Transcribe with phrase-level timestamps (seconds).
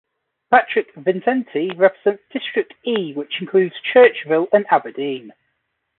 [0.49, 5.31] Patrick Vincenti represents district E which includes Churchville and Aberdeen.